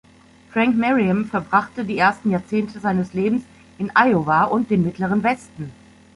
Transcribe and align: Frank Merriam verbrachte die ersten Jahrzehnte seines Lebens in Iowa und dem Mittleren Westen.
Frank 0.51 0.75
Merriam 0.75 1.25
verbrachte 1.25 1.85
die 1.85 1.99
ersten 1.99 2.31
Jahrzehnte 2.31 2.79
seines 2.79 3.13
Lebens 3.13 3.43
in 3.77 3.91
Iowa 3.95 4.45
und 4.45 4.71
dem 4.71 4.81
Mittleren 4.83 5.21
Westen. 5.21 5.71